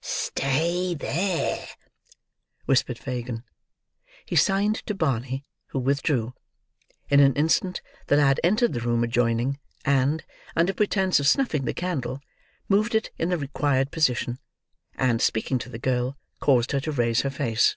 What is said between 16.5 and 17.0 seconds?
her to